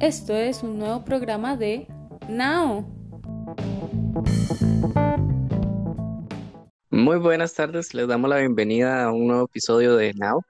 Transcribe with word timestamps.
Esto 0.00 0.32
es 0.32 0.62
un 0.62 0.78
nuevo 0.78 1.04
programa 1.04 1.56
de 1.56 1.88
Now. 2.28 2.86
Muy 6.90 7.18
buenas 7.18 7.52
tardes, 7.54 7.92
les 7.94 8.06
damos 8.06 8.30
la 8.30 8.36
bienvenida 8.36 9.02
a 9.02 9.12
un 9.12 9.26
nuevo 9.26 9.46
episodio 9.46 9.96
de 9.96 10.14
Now. 10.14 10.44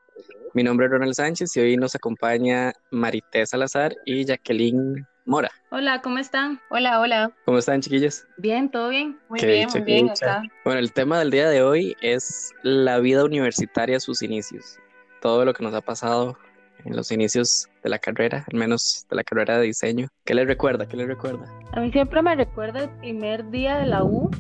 Mi 0.53 0.62
nombre 0.62 0.84
es 0.84 0.93
Ronald 0.93 1.14
Sánchez 1.14 1.57
y 1.57 1.61
hoy 1.61 1.77
nos 1.79 1.95
acompaña 1.95 2.75
Marité 2.91 3.46
Salazar 3.46 3.95
y 4.05 4.27
Jacqueline 4.27 5.07
Mora. 5.25 5.51
Hola, 5.71 6.03
¿cómo 6.03 6.19
están? 6.19 6.61
Hola, 6.69 7.01
hola. 7.01 7.33
¿Cómo 7.46 7.57
están, 7.57 7.80
chiquillos? 7.80 8.27
Bien, 8.37 8.71
¿todo 8.71 8.91
bien? 8.91 9.19
Muy 9.30 9.41
Qué 9.41 9.46
bien, 9.46 9.67
dicha, 9.69 9.79
muy 9.79 9.87
bien 9.87 10.11
acá. 10.11 10.43
Bueno, 10.62 10.79
el 10.79 10.93
tema 10.93 11.21
del 11.21 11.30
día 11.30 11.49
de 11.49 11.62
hoy 11.62 11.96
es 12.03 12.53
la 12.62 12.99
vida 12.99 13.25
universitaria 13.25 13.96
a 13.96 14.01
sus 14.01 14.21
inicios. 14.21 14.79
Todo 15.23 15.46
lo 15.46 15.55
que 15.55 15.62
nos 15.62 15.73
ha 15.73 15.80
pasado 15.80 16.36
en 16.85 16.96
los 16.96 17.11
inicios 17.13 17.68
de 17.82 17.91
la 17.91 17.99
carrera, 17.99 18.45
al 18.50 18.59
menos 18.59 19.07
de 19.11 19.17
la 19.17 19.25
carrera 19.25 19.59
de 19.59 19.67
diseño. 19.67 20.09
¿Qué 20.25 20.35
les 20.35 20.46
recuerda? 20.46 20.86
¿Qué 20.86 20.96
les 20.96 21.09
recuerda? 21.09 21.46
A 21.73 21.81
mí 21.81 21.91
siempre 21.93 22.23
me 22.23 22.35
recuerda 22.35 22.85
el 22.85 22.91
primer 22.99 23.50
día 23.50 23.79
de 23.79 23.86
la 23.86 24.05
U 24.05 24.31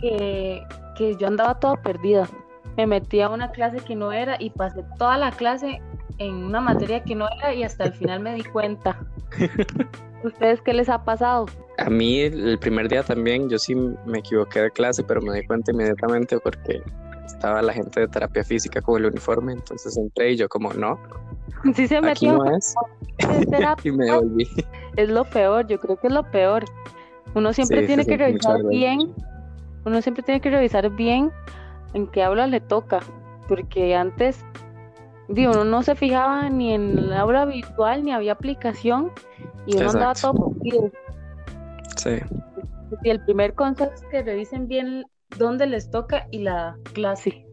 que, 0.00 0.62
que 0.96 1.16
yo 1.16 1.26
andaba 1.26 1.58
toda 1.58 1.80
perdida. 1.82 2.28
Me 2.76 2.86
metí 2.86 3.20
a 3.20 3.28
una 3.28 3.50
clase 3.50 3.78
que 3.78 3.94
no 3.94 4.12
era 4.12 4.36
y 4.38 4.50
pasé 4.50 4.82
toda 4.98 5.18
la 5.18 5.30
clase 5.30 5.80
en 6.18 6.34
una 6.44 6.60
materia 6.60 7.02
que 7.02 7.14
no 7.14 7.28
era 7.38 7.54
y 7.54 7.62
hasta 7.62 7.84
el 7.84 7.92
final 7.92 8.20
me 8.20 8.34
di 8.34 8.44
cuenta. 8.44 8.98
¿Ustedes 10.24 10.60
qué 10.60 10.72
les 10.72 10.88
ha 10.88 11.04
pasado? 11.04 11.46
A 11.78 11.90
mí 11.90 12.20
el 12.20 12.58
primer 12.58 12.88
día 12.88 13.02
también, 13.02 13.48
yo 13.48 13.58
sí 13.58 13.74
me 13.74 14.18
equivoqué 14.18 14.60
de 14.60 14.70
clase, 14.70 15.02
pero 15.02 15.20
me 15.20 15.34
di 15.34 15.46
cuenta 15.46 15.72
inmediatamente 15.72 16.38
porque 16.38 16.82
estaba 17.26 17.62
la 17.62 17.72
gente 17.72 18.00
de 18.00 18.08
terapia 18.08 18.44
física 18.44 18.80
con 18.80 19.00
el 19.00 19.06
uniforme, 19.06 19.52
entonces 19.52 19.96
entré 19.96 20.32
y 20.32 20.36
yo 20.36 20.48
como, 20.48 20.72
no, 20.74 20.98
Sí 21.74 21.86
se 21.88 22.00
aquí 22.02 22.28
metió 22.28 22.32
no 22.32 22.44
es, 22.56 22.78
y 23.82 23.90
me. 23.92 24.06
Es 24.96 25.08
lo 25.08 25.24
peor, 25.24 25.66
yo 25.66 25.78
creo 25.80 25.96
que 25.98 26.08
es 26.08 26.12
lo 26.12 26.30
peor. 26.30 26.64
Uno 27.34 27.52
siempre 27.52 27.82
Sí, 27.82 27.86
tiene 27.86 28.06
que 28.06 28.16
revisar 28.16 28.64
bien, 28.64 29.14
uno 29.86 30.02
siempre 30.02 30.22
tiene 30.22 30.40
que 30.40 30.50
revisar 30.50 30.90
bien 30.90 31.32
en 31.94 32.08
qué 32.08 32.22
aula 32.22 32.46
le 32.46 32.60
toca, 32.60 33.00
porque 33.48 33.94
antes, 33.96 34.46
digo, 35.28 35.52
uno 35.52 35.64
no 35.64 35.82
se 35.82 35.96
fijaba 35.96 36.50
ni 36.50 36.74
en 36.74 36.98
el 36.98 37.12
aula 37.14 37.46
virtual, 37.46 38.04
ni 38.04 38.12
había 38.12 38.32
aplicación, 38.34 39.12
y 39.66 39.76
uno 39.76 39.90
andaba 39.90 40.14
Exacto. 40.14 40.20
todo 40.20 40.36
perdido. 40.62 40.92
Sí, 41.96 42.10
Y 43.02 43.10
el 43.10 43.22
primer 43.24 43.54
consejo 43.54 43.92
es 43.94 44.04
que 44.10 44.22
revisen 44.22 44.66
bien 44.68 45.04
dónde 45.36 45.66
les 45.66 45.90
toca 45.90 46.26
y 46.30 46.38
la 46.40 46.80
clase. 46.94 47.46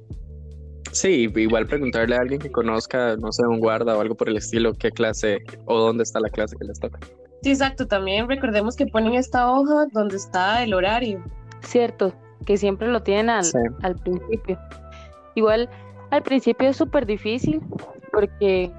Sí, 0.92 1.32
igual 1.36 1.68
preguntarle 1.68 2.16
a 2.16 2.20
alguien 2.20 2.40
que 2.40 2.52
conozca, 2.52 3.16
no 3.18 3.32
sé, 3.32 3.46
un 3.46 3.60
guarda 3.60 3.98
o 3.98 4.02
algo 4.02 4.16
por 4.16 4.30
el 4.30 4.38
estilo, 4.38 4.74
qué 4.74 4.92
clase 4.92 5.40
o 5.66 5.80
dónde 5.80 6.04
está 6.04 6.20
la 6.20 6.30
clase 6.30 6.56
que 6.58 6.66
les 6.66 6.80
toca. 6.80 7.00
Sí, 7.42 7.52
exacto. 7.52 7.88
También 7.88 8.28
recordemos 8.28 8.76
que 8.76 8.86
ponen 8.88 9.14
esta 9.14 9.50
hoja 9.52 9.86
donde 9.94 10.18
está 10.18 10.64
el 10.64 10.74
horario. 10.74 11.24
Cierto, 11.62 12.14
que 12.46 12.58
siempre 12.58 12.88
lo 12.88 13.02
tienen 13.02 13.30
al, 13.30 13.46
Sí. 13.46 13.58
al 13.84 13.96
principio. 13.96 14.60
Igual 15.36 15.70
al 16.12 16.24
principio 16.24 16.70
es 16.70 16.78
súper 16.78 17.06
difícil 17.06 17.62
porque 18.12 18.72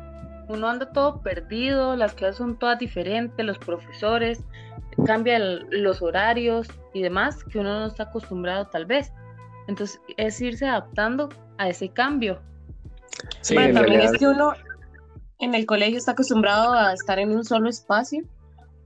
uno 0.49 0.69
anda 0.69 0.91
todo 0.93 1.23
perdido, 1.23 1.95
las 1.97 2.13
clases 2.15 2.37
son 2.37 2.59
todas 2.59 2.79
diferentes, 2.79 3.45
los 3.47 3.59
profesores, 3.59 4.43
cambian 5.07 5.67
los 5.71 6.03
horarios 6.03 6.67
y 6.93 7.03
demás 7.03 7.45
que 7.45 7.61
uno 7.61 7.81
no 7.81 7.87
está 7.87 8.05
acostumbrado 8.05 8.67
tal 8.67 8.85
vez. 8.87 9.13
Entonces 9.69 10.01
es 10.17 10.41
irse 10.41 10.67
adaptando 10.67 11.29
a 11.61 11.69
ese 11.69 11.91
cambio. 11.91 12.41
Sí, 13.43 13.55
bueno, 13.55 13.69
en 13.69 13.75
también 13.75 14.01
realidad, 14.01 14.15
es 14.15 14.19
que 14.19 14.27
uno 14.27 14.53
en 15.39 15.55
el 15.55 15.67
colegio 15.67 15.99
está 15.99 16.13
acostumbrado 16.13 16.73
a 16.73 16.93
estar 16.95 17.19
en 17.19 17.31
un 17.33 17.45
solo 17.45 17.69
espacio 17.69 18.25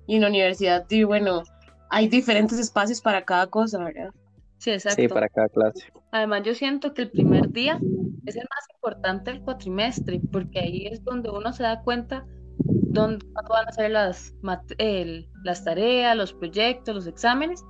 y 0.06 0.16
en 0.16 0.22
la 0.22 0.28
universidad, 0.28 0.84
y 0.90 1.04
bueno, 1.04 1.42
hay 1.88 2.08
diferentes 2.08 2.58
espacios 2.58 3.00
para 3.00 3.22
cada 3.24 3.46
cosa, 3.46 3.78
¿verdad? 3.78 4.10
Sí, 4.58 4.70
exacto. 4.70 5.02
sí, 5.02 5.08
para 5.08 5.28
cada 5.28 5.48
clase. 5.48 5.86
Además, 6.10 6.42
yo 6.44 6.54
siento 6.54 6.94
que 6.94 7.02
el 7.02 7.10
primer 7.10 7.50
día 7.50 7.78
es 8.26 8.36
el 8.36 8.42
más 8.42 8.64
importante 8.74 9.30
del 9.30 9.42
cuatrimestre, 9.42 10.20
porque 10.32 10.58
ahí 10.60 10.86
es 10.86 11.04
donde 11.04 11.30
uno 11.30 11.52
se 11.52 11.62
da 11.62 11.80
cuenta 11.82 12.24
dónde, 12.56 13.24
cuándo 13.32 13.52
van 13.52 13.68
a 13.68 13.72
ser 13.72 13.90
las, 13.92 14.34
el- 14.78 15.28
las 15.44 15.64
tareas, 15.64 16.16
los 16.16 16.32
proyectos, 16.32 16.94
los 16.94 17.06
exámenes. 17.06 17.62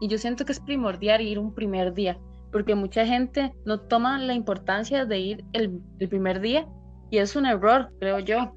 Y 0.00 0.08
yo 0.08 0.18
siento 0.18 0.44
que 0.44 0.52
es 0.52 0.60
primordial 0.60 1.20
ir 1.22 1.38
un 1.38 1.54
primer 1.54 1.92
día, 1.94 2.18
porque 2.52 2.74
mucha 2.74 3.06
gente 3.06 3.52
no 3.64 3.80
toma 3.80 4.18
la 4.18 4.34
importancia 4.34 5.04
de 5.04 5.18
ir 5.18 5.44
el, 5.52 5.80
el 5.98 6.08
primer 6.08 6.40
día, 6.40 6.66
y 7.10 7.18
es 7.18 7.36
un 7.36 7.46
error, 7.46 7.90
creo 8.00 8.18
yo. 8.18 8.52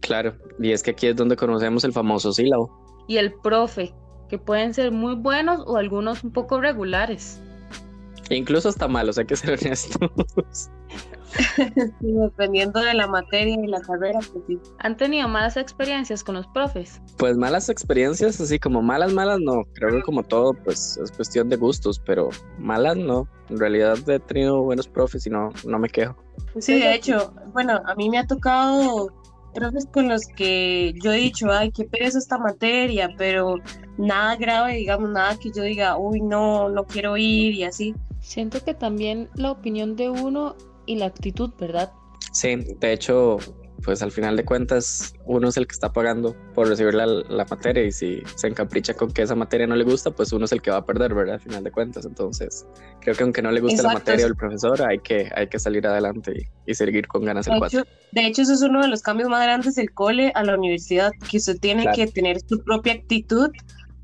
Claro, 0.00 0.34
y 0.58 0.72
es 0.72 0.82
que 0.82 0.90
aquí 0.90 1.06
es 1.06 1.16
donde 1.16 1.36
conocemos 1.36 1.84
el 1.84 1.92
famoso 1.92 2.32
sílabo. 2.32 3.04
Y 3.08 3.16
el 3.16 3.32
profe, 3.42 3.94
que 4.28 4.38
pueden 4.38 4.74
ser 4.74 4.92
muy 4.92 5.14
buenos 5.14 5.62
o 5.66 5.76
algunos 5.76 6.24
un 6.24 6.32
poco 6.32 6.60
regulares. 6.60 7.40
E 8.32 8.36
incluso 8.36 8.70
hasta 8.70 8.88
malos, 8.88 9.18
hay 9.18 9.26
que 9.26 9.36
ser 9.36 9.58
honestos. 9.60 10.70
Y 12.02 12.12
dependiendo 12.12 12.80
de 12.80 12.92
la 12.92 13.06
materia 13.06 13.56
y 13.62 13.66
la 13.66 13.80
carrera, 13.80 14.20
pues 14.32 14.44
sí. 14.46 14.58
¿Han 14.80 14.98
tenido 14.98 15.28
malas 15.28 15.56
experiencias 15.56 16.22
con 16.22 16.34
los 16.34 16.46
profes? 16.48 17.00
Pues 17.16 17.38
malas 17.38 17.70
experiencias, 17.70 18.38
así 18.38 18.58
como 18.58 18.82
malas, 18.82 19.14
malas 19.14 19.38
no. 19.40 19.64
Creo 19.74 19.90
que 19.90 20.02
como 20.02 20.22
todo, 20.22 20.52
pues 20.52 20.98
es 21.02 21.10
cuestión 21.10 21.48
de 21.48 21.56
gustos, 21.56 21.98
pero 22.04 22.28
malas 22.58 22.98
no. 22.98 23.26
En 23.48 23.58
realidad 23.58 23.96
he 24.10 24.18
tenido 24.18 24.62
buenos 24.62 24.86
profes 24.88 25.26
y 25.26 25.30
no, 25.30 25.50
no 25.64 25.78
me 25.78 25.88
quejo. 25.88 26.14
Sí, 26.58 26.78
de 26.80 26.94
hecho, 26.94 27.32
bueno, 27.54 27.80
a 27.86 27.94
mí 27.94 28.10
me 28.10 28.18
ha 28.18 28.26
tocado 28.26 29.08
profes 29.54 29.86
con 29.86 30.08
los 30.08 30.26
que 30.26 30.92
yo 31.02 31.12
he 31.12 31.16
dicho, 31.16 31.50
ay, 31.50 31.70
qué 31.70 31.84
pereza 31.84 32.18
esta 32.18 32.36
materia, 32.36 33.08
pero 33.16 33.56
nada 33.96 34.36
grave, 34.36 34.74
digamos, 34.74 35.10
nada 35.10 35.38
que 35.38 35.50
yo 35.50 35.62
diga, 35.62 35.96
uy, 35.96 36.20
no, 36.20 36.68
no 36.68 36.84
quiero 36.84 37.16
ir 37.16 37.54
y 37.54 37.64
así. 37.64 37.94
Siento 38.22 38.64
que 38.64 38.72
también 38.74 39.28
la 39.34 39.50
opinión 39.50 39.96
de 39.96 40.08
uno 40.08 40.56
y 40.86 40.96
la 40.96 41.06
actitud, 41.06 41.50
¿verdad? 41.58 41.92
Sí, 42.32 42.56
de 42.80 42.92
hecho, 42.92 43.36
pues 43.84 44.00
al 44.00 44.12
final 44.12 44.36
de 44.36 44.44
cuentas, 44.44 45.12
uno 45.26 45.48
es 45.48 45.56
el 45.56 45.66
que 45.66 45.72
está 45.72 45.92
pagando 45.92 46.34
por 46.54 46.68
recibir 46.68 46.94
la, 46.94 47.04
la 47.06 47.44
materia 47.44 47.82
y 47.84 47.90
si 47.92 48.22
se 48.36 48.46
encapricha 48.46 48.94
con 48.94 49.12
que 49.12 49.22
esa 49.22 49.34
materia 49.34 49.66
no 49.66 49.74
le 49.74 49.84
gusta, 49.84 50.12
pues 50.12 50.32
uno 50.32 50.44
es 50.44 50.52
el 50.52 50.62
que 50.62 50.70
va 50.70 50.78
a 50.78 50.86
perder, 50.86 51.14
¿verdad? 51.14 51.34
Al 51.34 51.40
final 51.40 51.64
de 51.64 51.72
cuentas. 51.72 52.06
Entonces, 52.06 52.64
creo 53.00 53.14
que 53.16 53.22
aunque 53.24 53.42
no 53.42 53.50
le 53.50 53.60
guste 53.60 53.82
la 53.82 53.88
Exacto. 53.88 53.98
materia 53.98 54.26
o 54.26 54.28
el 54.28 54.36
profesor, 54.36 54.82
hay 54.88 55.00
que, 55.00 55.30
hay 55.34 55.48
que 55.48 55.58
salir 55.58 55.86
adelante 55.86 56.32
y, 56.66 56.70
y 56.70 56.74
seguir 56.74 57.08
con 57.08 57.24
ganas 57.24 57.46
el 57.48 57.54
De 57.54 57.58
cuatro. 57.58 57.80
hecho, 57.80 57.88
de 58.12 58.26
hecho, 58.26 58.42
eso 58.42 58.52
es 58.54 58.62
uno 58.62 58.80
de 58.82 58.88
los 58.88 59.02
cambios 59.02 59.28
más 59.28 59.42
grandes 59.42 59.74
del 59.74 59.92
cole 59.92 60.30
a 60.36 60.44
la 60.44 60.54
universidad, 60.56 61.10
que 61.28 61.38
usted 61.38 61.58
tiene 61.58 61.82
Claro. 61.82 61.96
que 61.96 62.06
tener 62.06 62.38
su 62.48 62.62
propia 62.62 62.92
actitud 62.94 63.50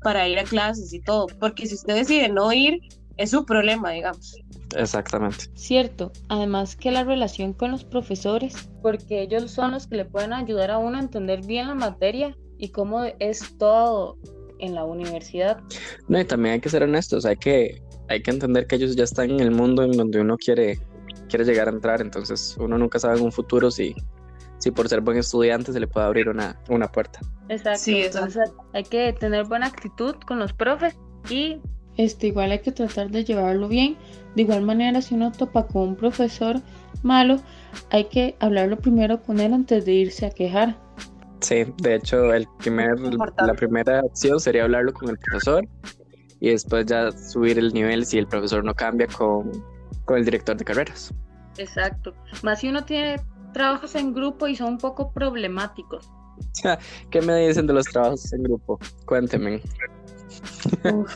para 0.03 0.27
ir 0.27 0.39
a 0.39 0.43
clases 0.43 0.93
y 0.93 0.99
todo, 1.01 1.27
porque 1.39 1.65
si 1.67 1.75
usted 1.75 1.95
decide 1.95 2.29
no 2.29 2.51
ir, 2.53 2.79
es 3.19 3.31
su 3.31 3.45
problema, 3.45 3.91
digamos. 3.91 4.37
Exactamente. 4.77 5.45
Cierto, 5.53 6.11
además 6.29 6.77
que 6.77 6.89
la 6.89 7.03
relación 7.03 7.51
con 7.53 7.71
los 7.71 7.83
profesores, 7.83 8.69
porque 8.81 9.21
ellos 9.21 9.51
son 9.51 9.71
los 9.71 9.87
que 9.87 9.97
le 9.97 10.05
pueden 10.05 10.31
ayudar 10.31 10.71
a 10.71 10.77
uno 10.77 10.97
a 10.97 11.01
entender 11.01 11.45
bien 11.45 11.67
la 11.67 11.75
materia 11.75 12.35
y 12.57 12.69
cómo 12.69 13.03
es 13.19 13.57
todo 13.57 14.17
en 14.59 14.73
la 14.73 14.85
universidad. 14.85 15.59
No, 16.07 16.17
y 16.17 16.23
también 16.23 16.53
hay 16.53 16.59
que 16.61 16.69
ser 16.69 16.81
honestos, 16.81 17.25
hay 17.25 17.35
que, 17.35 17.81
hay 18.07 18.21
que 18.21 18.31
entender 18.31 18.67
que 18.67 18.77
ellos 18.77 18.95
ya 18.95 19.03
están 19.03 19.31
en 19.31 19.41
el 19.41 19.51
mundo 19.51 19.83
en 19.83 19.91
donde 19.91 20.21
uno 20.21 20.37
quiere, 20.37 20.79
quiere 21.27 21.43
llegar 21.43 21.67
a 21.67 21.71
entrar, 21.71 21.99
entonces 21.99 22.55
uno 22.57 22.77
nunca 22.77 22.99
sabe 22.99 23.17
en 23.17 23.25
un 23.25 23.33
futuro 23.33 23.69
si, 23.69 23.93
si 24.59 24.71
por 24.71 24.87
ser 24.87 25.01
buen 25.01 25.17
estudiante 25.17 25.73
se 25.73 25.79
le 25.81 25.87
puede 25.87 26.05
abrir 26.05 26.29
una, 26.29 26.57
una 26.69 26.87
puerta. 26.89 27.19
Exacto. 27.49 27.79
Sí, 27.79 27.97
exacto. 27.97 28.39
entonces 28.39 28.53
hay 28.73 28.83
que 28.83 29.11
tener 29.11 29.43
buena 29.45 29.65
actitud 29.65 30.15
con 30.25 30.39
los 30.39 30.53
profes 30.53 30.97
y 31.29 31.59
este 31.99 32.27
igual 32.27 32.51
hay 32.51 32.59
que 32.59 32.71
tratar 32.71 33.11
de 33.11 33.25
llevarlo 33.25 33.67
bien. 33.67 33.97
De 34.35 34.43
igual 34.43 34.61
manera, 34.61 35.01
si 35.01 35.15
uno 35.15 35.33
topa 35.33 35.67
con 35.67 35.89
un 35.89 35.95
profesor 35.97 36.61
malo, 37.03 37.41
hay 37.91 38.05
que 38.05 38.35
hablarlo 38.39 38.77
primero 38.77 39.21
con 39.21 39.41
él 39.41 39.53
antes 39.53 39.85
de 39.85 39.93
irse 39.93 40.25
a 40.25 40.29
quejar. 40.29 40.77
Sí, 41.41 41.65
de 41.81 41.95
hecho, 41.95 42.33
el 42.33 42.47
primer, 42.59 42.97
la 42.99 43.53
primera 43.53 43.99
acción 43.99 44.39
sería 44.39 44.63
hablarlo 44.63 44.93
con 44.93 45.09
el 45.09 45.17
profesor 45.17 45.67
y 46.39 46.51
después 46.51 46.85
ya 46.85 47.11
subir 47.11 47.59
el 47.59 47.73
nivel 47.73 48.05
si 48.05 48.17
el 48.17 48.27
profesor 48.27 48.63
no 48.63 48.73
cambia 48.73 49.07
con, 49.07 49.51
con 50.05 50.17
el 50.17 50.25
director 50.25 50.55
de 50.55 50.63
carreras. 50.63 51.13
Exacto. 51.57 52.13
Más 52.43 52.61
si 52.61 52.69
uno 52.69 52.85
tiene 52.85 53.17
trabajos 53.53 53.95
en 53.95 54.13
grupo 54.13 54.47
y 54.47 54.55
son 54.55 54.69
un 54.69 54.77
poco 54.77 55.11
problemáticos. 55.11 56.09
¿Qué 57.09 57.21
me 57.21 57.35
dicen 57.45 57.67
de 57.67 57.73
los 57.73 57.85
trabajos 57.87 58.31
en 58.31 58.43
grupo? 58.43 58.79
Cuéntenme. 59.05 59.61
Uf. 60.83 61.15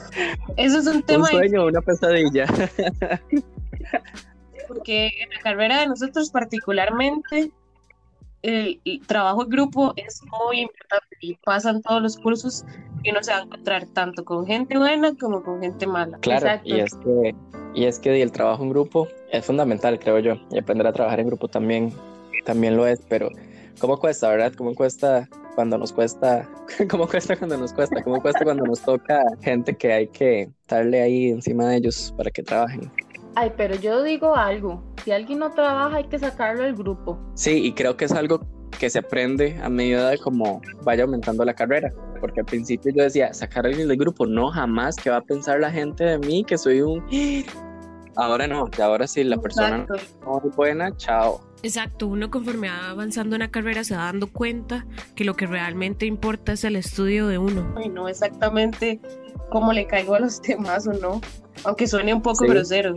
Eso 0.57 0.79
es 0.79 0.87
un 0.87 0.97
¿Un 0.97 1.03
tema 1.03 1.27
sueño 1.27 1.63
o 1.63 1.67
una 1.67 1.81
pesadilla? 1.81 2.45
porque 4.67 5.07
en 5.07 5.29
la 5.29 5.39
carrera 5.41 5.81
de 5.81 5.87
nosotros 5.87 6.29
particularmente 6.29 7.51
el, 8.41 8.81
el 8.85 9.05
trabajo 9.05 9.43
en 9.43 9.49
grupo 9.49 9.93
es 9.95 10.21
muy 10.23 10.61
importante 10.61 11.15
y 11.21 11.35
pasan 11.35 11.81
todos 11.81 12.01
los 12.01 12.17
cursos 12.17 12.65
y 13.03 13.11
uno 13.11 13.23
se 13.23 13.31
va 13.31 13.39
a 13.39 13.43
encontrar 13.43 13.85
tanto 13.87 14.25
con 14.25 14.45
gente 14.45 14.77
buena 14.77 15.15
como 15.15 15.43
con 15.43 15.61
gente 15.61 15.87
mala. 15.87 16.17
Claro, 16.19 16.47
Exacto. 16.47 16.69
y 16.69 16.79
es 16.79 16.95
que 16.95 17.35
y 17.75 17.85
es 17.85 17.99
que 17.99 18.21
el 18.21 18.31
trabajo 18.31 18.63
en 18.63 18.69
grupo 18.69 19.07
es 19.31 19.45
fundamental, 19.45 19.97
creo 19.99 20.19
yo, 20.19 20.35
y 20.51 20.59
aprender 20.59 20.85
a 20.85 20.93
trabajar 20.93 21.19
en 21.19 21.27
grupo 21.27 21.47
también 21.47 21.93
también 22.45 22.75
lo 22.75 22.85
es, 22.85 23.01
pero 23.07 23.29
¿Cómo 23.79 23.97
cuesta, 23.97 24.29
verdad? 24.29 24.53
¿Cómo 24.55 24.75
cuesta 24.75 25.27
cuando 25.53 25.77
nos 25.77 25.93
cuesta? 25.93 26.49
¿Cómo 26.89 27.07
cuesta 27.07 27.35
cuando 27.35 27.57
nos 27.57 27.73
cuesta? 27.73 28.01
¿Cómo 28.03 28.21
cuesta 28.21 28.43
cuando 28.43 28.65
nos 28.65 28.81
toca 28.81 29.23
gente 29.41 29.75
que 29.75 29.93
hay 29.93 30.07
que 30.07 30.49
darle 30.67 31.01
ahí 31.01 31.29
encima 31.29 31.67
de 31.67 31.77
ellos 31.77 32.13
para 32.17 32.31
que 32.31 32.43
trabajen? 32.43 32.91
Ay, 33.35 33.51
pero 33.57 33.75
yo 33.75 34.03
digo 34.03 34.35
algo. 34.35 34.83
Si 35.03 35.11
alguien 35.11 35.39
no 35.39 35.51
trabaja, 35.51 35.97
hay 35.97 36.05
que 36.05 36.19
sacarlo 36.19 36.63
del 36.63 36.75
grupo. 36.75 37.19
Sí, 37.33 37.65
y 37.65 37.73
creo 37.73 37.97
que 37.97 38.05
es 38.05 38.11
algo 38.11 38.41
que 38.79 38.89
se 38.89 38.99
aprende 38.99 39.59
a 39.63 39.69
medida 39.69 40.09
de 40.09 40.17
cómo 40.17 40.61
vaya 40.83 41.03
aumentando 41.03 41.43
la 41.43 41.53
carrera. 41.53 41.91
Porque 42.19 42.41
al 42.41 42.45
principio 42.45 42.91
yo 42.95 43.03
decía, 43.03 43.33
sacar 43.33 43.65
a 43.65 43.69
alguien 43.69 43.87
del 43.87 43.97
grupo, 43.97 44.25
no, 44.25 44.49
jamás, 44.49 44.95
que 44.95 45.09
va 45.09 45.17
a 45.17 45.21
pensar 45.21 45.59
la 45.59 45.71
gente 45.71 46.03
de 46.03 46.19
mí 46.19 46.43
que 46.43 46.57
soy 46.57 46.81
un... 46.81 47.03
Ahora 48.15 48.45
no, 48.47 48.69
ahora 48.79 49.07
sí, 49.07 49.23
la 49.23 49.37
persona 49.37 49.87
no 50.23 50.41
es 50.45 50.55
buena, 50.55 50.95
chao. 50.97 51.41
Exacto, 51.63 52.07
uno 52.07 52.29
conforme 52.29 52.67
va 52.67 52.89
avanzando 52.89 53.37
en 53.37 53.39
la 53.39 53.47
carrera 53.49 53.85
se 53.85 53.95
va 53.95 54.03
dando 54.03 54.27
cuenta 54.27 54.85
que 55.15 55.23
lo 55.23 55.35
que 55.35 55.47
realmente 55.47 56.05
importa 56.05 56.51
es 56.51 56.65
el 56.65 56.75
estudio 56.75 57.27
de 57.27 57.37
uno. 57.37 57.73
Ay, 57.77 57.87
no 57.87 58.09
exactamente 58.09 58.99
cómo 59.49 59.71
le 59.71 59.87
caigo 59.87 60.13
a 60.15 60.19
los 60.19 60.41
demás 60.47 60.85
o 60.87 60.93
no, 60.93 61.21
aunque 61.63 61.87
suene 61.87 62.13
un 62.13 62.21
poco 62.21 62.45
grosero. 62.45 62.95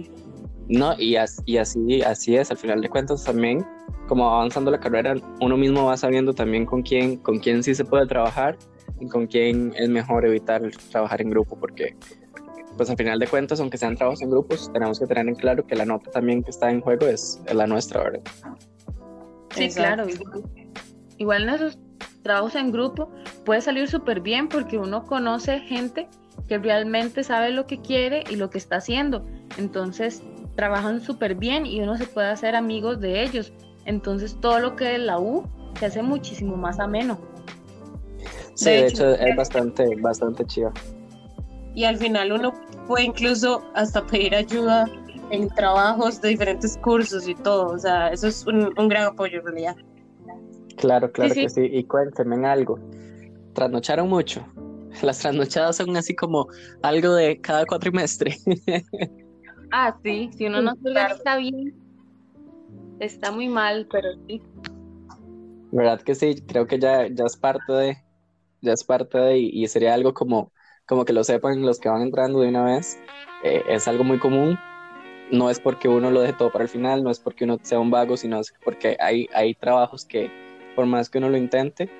No, 0.68 0.94
y, 0.98 1.16
y 1.44 1.56
así, 1.58 2.02
así 2.02 2.36
es, 2.36 2.50
al 2.50 2.56
final 2.56 2.80
de 2.80 2.88
cuentas 2.88 3.22
también, 3.22 3.64
como 4.08 4.28
avanzando 4.28 4.72
la 4.72 4.80
carrera, 4.80 5.14
uno 5.40 5.56
mismo 5.56 5.84
va 5.84 5.96
sabiendo 5.96 6.34
también 6.34 6.66
con 6.66 6.82
quién, 6.82 7.18
con 7.18 7.38
quién 7.38 7.62
sí 7.62 7.72
se 7.72 7.84
puede 7.84 8.04
trabajar 8.08 8.58
y 8.98 9.06
con 9.06 9.28
quién 9.28 9.74
es 9.76 9.88
mejor 9.88 10.26
evitar 10.26 10.62
trabajar 10.90 11.22
en 11.22 11.30
grupo, 11.30 11.56
porque 11.56 11.94
pues 12.76 12.90
al 12.90 12.96
final 12.96 13.18
de 13.18 13.26
cuentas, 13.26 13.60
aunque 13.60 13.78
sean 13.78 13.96
trabajos 13.96 14.22
en 14.22 14.30
grupos, 14.30 14.70
tenemos 14.72 14.98
que 14.98 15.06
tener 15.06 15.28
en 15.28 15.34
claro 15.34 15.66
que 15.66 15.74
la 15.74 15.84
nota 15.84 16.10
también 16.10 16.42
que 16.42 16.50
está 16.50 16.70
en 16.70 16.80
juego 16.80 17.06
es, 17.06 17.40
la 17.52 17.66
nuestra, 17.66 18.02
¿verdad? 18.02 18.22
Sí, 19.54 19.68
claro. 19.70 20.06
Igual 21.18 21.44
en 21.44 21.48
esos 21.50 21.78
trabajos 22.22 22.54
en 22.56 22.72
grupo 22.72 23.10
puede 23.44 23.60
salir 23.60 23.88
súper 23.88 24.20
bien 24.20 24.48
porque 24.48 24.78
uno 24.78 25.04
conoce 25.04 25.60
gente 25.60 26.08
que 26.48 26.58
realmente 26.58 27.24
sabe 27.24 27.50
lo 27.50 27.66
que 27.66 27.80
quiere 27.80 28.24
y 28.30 28.36
lo 28.36 28.50
que 28.50 28.58
está 28.58 28.76
haciendo. 28.76 29.24
Entonces, 29.56 30.22
trabajan 30.56 31.00
súper 31.00 31.36
bien 31.36 31.66
y 31.66 31.80
uno 31.80 31.96
se 31.96 32.06
puede 32.06 32.28
hacer 32.28 32.56
amigos 32.56 33.00
de 33.00 33.22
ellos. 33.22 33.52
Entonces 33.84 34.36
todo 34.40 34.58
lo 34.58 34.74
que 34.74 34.96
es 34.96 35.00
la 35.00 35.20
U 35.20 35.44
se 35.78 35.86
hace 35.86 36.02
muchísimo 36.02 36.56
más 36.56 36.80
ameno. 36.80 37.18
Sí, 38.54 38.70
de, 38.70 38.86
hecho, 38.86 39.14
es 39.14 39.36
bastante, 39.36 39.86
bastante 40.00 40.44
chido. 40.46 40.72
Y 41.76 41.84
al 41.84 41.96
final 41.98 42.32
uno 42.32 42.52
puede 42.88 43.04
incluso 43.04 43.62
hasta 43.74 44.04
pedir 44.04 44.34
ayuda 44.34 44.90
en 45.30 45.48
trabajos 45.50 46.20
de 46.20 46.30
diferentes 46.30 46.76
cursos 46.78 47.28
y 47.28 47.34
todo. 47.36 47.68
O 47.68 47.78
sea, 47.78 48.08
eso 48.08 48.26
es 48.26 48.44
un, 48.46 48.72
gran 48.88 49.04
apoyo 49.04 49.38
en 49.38 49.46
realidad. 49.46 49.76
Claro, 50.76 51.12
claro 51.12 51.34
que 51.34 51.48
sí. 51.48 51.60
Y 51.70 51.84
cuéntenme 51.84 52.44
algo. 52.44 52.80
¿Trasnocharon 53.52 54.08
mucho? 54.08 54.44
Las 55.02 55.20
trasnochadas 55.20 55.76
son 55.76 55.96
así 55.96 56.16
como 56.16 56.48
algo 56.82 57.14
de 57.14 57.40
cada 57.40 57.64
cuatrimestre. 57.64 58.36
Ah, 59.72 59.96
sí, 60.02 60.30
si 60.36 60.46
uno 60.46 60.62
no 60.62 60.76
se 60.76 60.88
organiza 60.88 61.36
bien, 61.38 61.74
está 63.00 63.32
muy 63.32 63.48
mal, 63.48 63.86
pero 63.90 64.08
sí. 64.26 64.40
¿Verdad 65.72 66.00
que 66.02 66.14
sí? 66.14 66.36
Creo 66.46 66.66
que 66.68 66.78
ya, 66.78 67.08
ya 67.08 67.24
es 67.24 67.36
parte 67.36 67.72
de, 67.72 67.96
ya 68.62 68.72
es 68.72 68.84
parte 68.84 69.18
de, 69.18 69.38
y, 69.38 69.66
sería 69.66 69.94
algo 69.94 70.14
como, 70.14 70.52
como 70.86 71.04
que 71.04 71.12
lo 71.12 71.24
sepan 71.24 71.62
los 71.62 71.78
que 71.78 71.88
van 71.88 72.02
entrando 72.02 72.40
de 72.40 72.48
una 72.48 72.64
vez. 72.64 72.98
Eh, 73.42 73.62
es 73.68 73.86
algo 73.88 74.04
muy 74.04 74.18
común. 74.18 74.58
No 75.30 75.50
es 75.50 75.58
porque 75.58 75.88
uno 75.88 76.10
lo 76.10 76.20
deje 76.20 76.34
todo 76.34 76.50
para 76.50 76.64
el 76.64 76.70
final, 76.70 77.02
no 77.02 77.10
es 77.10 77.18
porque 77.18 77.44
uno 77.44 77.58
sea 77.62 77.80
un 77.80 77.90
vago, 77.90 78.16
sino 78.16 78.38
es 78.38 78.54
porque 78.64 78.96
hay, 79.00 79.28
hay 79.34 79.54
trabajos 79.54 80.04
que, 80.04 80.30
por 80.76 80.86
más 80.86 81.10
que 81.10 81.18
uno 81.18 81.28
lo 81.28 81.36
intente, 81.36 81.90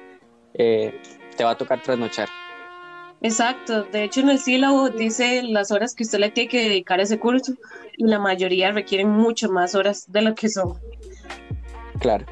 eh, 0.54 1.00
te 1.36 1.42
va 1.42 1.50
a 1.50 1.56
tocar 1.56 1.82
trasnochar. 1.82 2.28
Exacto, 3.22 3.82
de 3.84 4.04
hecho 4.04 4.20
en 4.20 4.28
el 4.28 4.38
sílabo 4.38 4.90
dice 4.90 5.42
las 5.42 5.72
horas 5.72 5.94
que 5.94 6.04
usted 6.04 6.18
le 6.18 6.30
tiene 6.30 6.50
que 6.50 6.68
dedicar 6.68 7.00
a 7.00 7.04
ese 7.04 7.18
curso 7.18 7.54
y 7.96 8.06
la 8.06 8.18
mayoría 8.18 8.70
requieren 8.72 9.08
mucho 9.08 9.50
más 9.50 9.74
horas 9.74 10.04
de 10.12 10.22
lo 10.22 10.34
que 10.34 10.48
son. 10.48 10.74
Claro. 11.98 12.26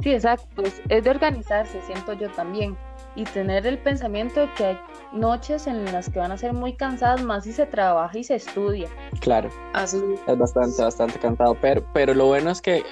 Sí, 0.00 0.12
exacto, 0.12 0.62
es 0.88 1.04
de 1.04 1.10
organizarse, 1.10 1.82
siento 1.82 2.14
yo 2.14 2.30
también, 2.30 2.76
y 3.16 3.24
tener 3.24 3.66
el 3.66 3.78
pensamiento 3.78 4.40
de 4.40 4.48
que 4.54 4.64
hay 4.64 4.78
noches 5.12 5.66
en 5.66 5.84
las 5.92 6.08
que 6.08 6.18
van 6.18 6.32
a 6.32 6.38
ser 6.38 6.52
muy 6.52 6.74
cansadas 6.74 7.22
más 7.22 7.44
si 7.44 7.52
se 7.52 7.66
trabaja 7.66 8.16
y 8.18 8.24
se 8.24 8.36
estudia. 8.36 8.88
Claro, 9.20 9.50
así 9.72 10.00
es 10.26 10.38
bastante, 10.38 10.82
bastante 10.82 11.18
cansado, 11.18 11.56
pero, 11.60 11.82
pero 11.92 12.14
lo 12.14 12.26
bueno 12.26 12.50
es 12.50 12.60
que 12.60 12.82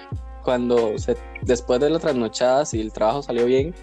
cuando 0.43 0.97
se, 0.99 1.17
después 1.43 1.81
de 1.81 1.91
la 1.91 1.99
trasnochada, 1.99 2.65
si 2.65 2.81
el 2.81 2.93
trabajo 2.93 3.23
salió 3.23 3.45
bien, 3.47 3.75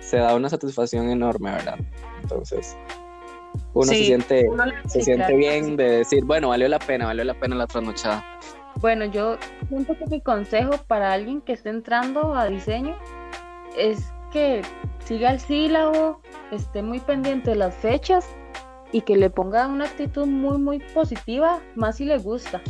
se 0.00 0.18
da 0.18 0.34
una 0.34 0.48
satisfacción 0.48 1.10
enorme, 1.10 1.50
¿verdad? 1.50 1.78
Entonces, 2.22 2.76
uno 3.74 3.86
se 3.86 4.04
siente, 4.04 4.46
se 4.86 5.02
siente 5.02 5.34
bien 5.36 5.76
de 5.76 5.98
decir, 5.98 6.24
bueno, 6.24 6.48
valió 6.48 6.68
la 6.68 6.78
pena, 6.78 7.06
valió 7.06 7.24
la 7.24 7.34
pena 7.34 7.56
la 7.56 7.66
trasnochada. 7.66 8.24
Bueno, 8.76 9.04
yo 9.06 9.36
siento 9.68 9.96
que 9.98 10.06
mi 10.06 10.20
consejo 10.20 10.76
para 10.86 11.12
alguien 11.12 11.40
que 11.40 11.52
esté 11.52 11.70
entrando 11.70 12.34
a 12.34 12.46
diseño 12.46 12.96
es 13.76 14.12
que 14.32 14.62
siga 15.08 15.30
el 15.30 15.40
sílabo, 15.40 16.20
esté 16.52 16.82
muy 16.82 17.00
pendiente 17.00 17.50
de 17.50 17.56
las 17.56 17.74
fechas 17.74 18.28
y 18.92 19.00
que 19.00 19.16
le 19.16 19.30
ponga 19.30 19.66
una 19.66 19.86
actitud 19.86 20.26
muy, 20.26 20.58
muy 20.58 20.80
positiva, 20.92 21.60
más 21.76 21.96
si 21.96 22.04
le 22.04 22.18
gusta. 22.18 22.60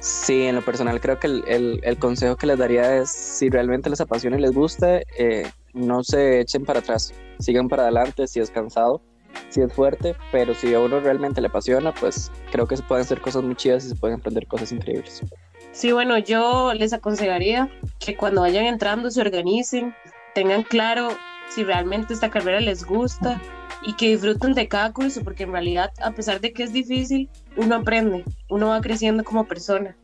Sí, 0.00 0.42
en 0.42 0.56
lo 0.56 0.62
personal 0.62 1.00
creo 1.00 1.20
que 1.20 1.28
el, 1.28 1.80
el, 1.82 1.98
consejo 1.98 2.36
que 2.36 2.48
les 2.48 2.58
daría 2.58 2.96
es, 2.96 3.10
si 3.10 3.48
realmente 3.50 3.88
les 3.88 4.00
apasiona 4.00 4.36
y 4.36 4.40
les 4.40 4.52
gusta, 4.52 5.00
eh, 5.16 5.48
no 5.72 6.02
se 6.02 6.40
echen 6.40 6.64
para 6.64 6.80
atrás, 6.80 7.14
sigan 7.38 7.68
para 7.68 7.84
adelante 7.84 8.26
si 8.26 8.40
es 8.40 8.50
cansado, 8.50 9.00
si 9.48 9.60
es 9.60 9.72
fuerte, 9.72 10.16
pero 10.32 10.54
si 10.54 10.74
a 10.74 10.80
uno 10.80 10.98
realmente 10.98 11.40
le 11.40 11.46
apasiona, 11.46 11.94
pues 11.94 12.32
creo 12.50 12.66
que 12.66 12.76
se 12.76 12.82
pueden 12.82 13.04
hacer 13.04 13.20
cosas 13.20 13.44
muy 13.44 13.54
chidas 13.54 13.84
y 13.84 13.90
se 13.90 13.94
pueden 13.94 14.18
aprender 14.18 14.46
cosas 14.48 14.72
increíbles. 14.72 15.22
Sí, 15.70 15.92
bueno, 15.92 16.18
yo 16.18 16.74
les 16.74 16.92
aconsejaría 16.92 17.70
que 18.00 18.16
cuando 18.16 18.40
vayan 18.40 18.66
entrando 18.66 19.10
se 19.10 19.20
organicen, 19.20 19.94
tengan 20.34 20.64
claro 20.64 21.08
si 21.48 21.64
realmente 21.64 22.14
esta 22.14 22.30
carrera 22.30 22.60
les 22.60 22.84
gusta 22.84 23.40
y 23.82 23.94
que 23.94 24.08
disfruten 24.08 24.54
de 24.54 24.68
cada 24.68 24.92
curso, 24.92 25.22
porque 25.22 25.44
en 25.44 25.52
realidad, 25.52 25.92
a 26.02 26.12
pesar 26.12 26.40
de 26.40 26.52
que 26.52 26.62
es 26.62 26.72
difícil, 26.72 27.28
uno 27.56 27.76
aprende, 27.76 28.24
uno 28.48 28.68
va 28.68 28.80
creciendo 28.80 29.24
como 29.24 29.44
persona 29.44 29.96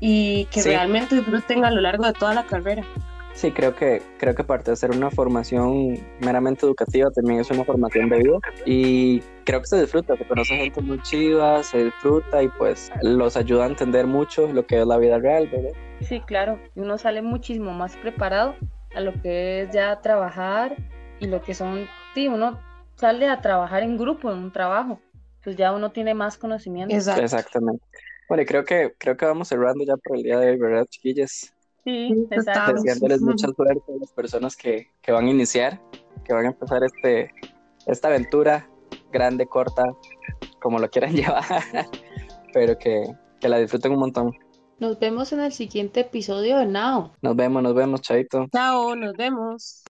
y 0.00 0.46
que 0.46 0.62
realmente 0.62 1.16
disfruten 1.16 1.64
a 1.64 1.70
lo 1.70 1.80
largo 1.80 2.04
de 2.04 2.12
toda 2.12 2.34
la 2.34 2.44
carrera. 2.44 2.84
Sí, 3.34 3.50
creo 3.50 3.74
que, 3.74 4.02
creo 4.18 4.34
que 4.34 4.42
aparte 4.42 4.70
de 4.70 4.76
ser 4.76 4.90
una 4.90 5.10
formación 5.10 5.98
meramente 6.20 6.66
educativa, 6.66 7.10
también 7.10 7.40
es 7.40 7.50
una 7.50 7.64
formación 7.64 8.10
de 8.10 8.18
vida 8.18 8.38
y 8.66 9.20
creo 9.44 9.60
que 9.60 9.66
se 9.66 9.80
disfruta, 9.80 10.16
se 10.16 10.26
conoce 10.26 10.54
gente 10.56 10.82
muy 10.82 11.00
chiva, 11.00 11.62
se 11.62 11.84
disfruta 11.84 12.42
y 12.42 12.48
pues 12.48 12.90
los 13.00 13.36
ayuda 13.36 13.64
a 13.64 13.68
entender 13.68 14.06
mucho 14.06 14.52
lo 14.52 14.66
que 14.66 14.80
es 14.80 14.86
la 14.86 14.98
vida 14.98 15.18
real, 15.18 15.48
¿verdad? 15.50 15.70
Sí, 16.02 16.20
claro, 16.20 16.58
uno 16.74 16.98
sale 16.98 17.22
muchísimo 17.22 17.72
más 17.72 17.96
preparado 17.96 18.54
a 18.94 19.00
lo 19.00 19.20
que 19.20 19.62
es 19.62 19.70
ya 19.70 20.00
trabajar 20.00 20.76
y 21.20 21.26
lo 21.26 21.42
que 21.42 21.54
son, 21.54 21.86
sí, 22.14 22.28
uno 22.28 22.60
sale 22.96 23.28
a 23.28 23.40
trabajar 23.40 23.82
en 23.82 23.96
grupo, 23.96 24.30
en 24.30 24.38
un 24.38 24.52
trabajo, 24.52 25.00
pues 25.42 25.56
ya 25.56 25.72
uno 25.72 25.92
tiene 25.92 26.14
más 26.14 26.36
conocimiento. 26.36 26.94
Exactamente. 26.94 27.84
Bueno, 28.28 28.42
y 28.42 28.46
creo 28.46 28.64
que, 28.64 28.94
creo 28.98 29.16
que 29.16 29.26
vamos 29.26 29.48
cerrando 29.48 29.84
ya 29.84 29.96
por 29.96 30.16
el 30.16 30.22
día 30.22 30.38
de 30.38 30.50
hoy, 30.50 30.58
¿verdad, 30.58 30.86
chiquillas? 30.86 31.52
Sí, 31.84 32.26
exacto. 32.30 32.74
Deseándoles 32.74 33.20
mucha 33.20 33.48
suerte 33.48 33.92
a 33.92 33.98
las 34.00 34.12
personas 34.12 34.56
que, 34.56 34.88
que, 35.02 35.12
van 35.12 35.26
a 35.26 35.30
iniciar, 35.30 35.80
que 36.24 36.32
van 36.32 36.46
a 36.46 36.48
empezar 36.48 36.82
este, 36.84 37.30
esta 37.86 38.08
aventura 38.08 38.68
grande, 39.12 39.46
corta, 39.46 39.84
como 40.60 40.78
lo 40.78 40.88
quieran 40.88 41.12
llevar, 41.16 41.44
pero 42.52 42.78
que, 42.78 43.04
que 43.40 43.48
la 43.48 43.58
disfruten 43.58 43.92
un 43.92 43.98
montón. 43.98 44.32
Nos 44.82 44.98
vemos 44.98 45.32
en 45.32 45.38
el 45.38 45.52
siguiente 45.52 46.00
episodio 46.00 46.58
de 46.58 46.66
Now. 46.66 47.12
Nos 47.22 47.36
vemos, 47.36 47.62
nos 47.62 47.72
vemos, 47.72 48.00
Chaito. 48.00 48.48
Chao, 48.52 48.96
nos 48.96 49.12
vemos. 49.12 49.84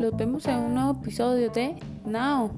Nos 0.00 0.16
vemos 0.16 0.46
en 0.46 0.56
un 0.56 0.74
nuevo 0.74 0.98
episodio 1.02 1.50
de 1.50 1.76
Now. 2.06 2.50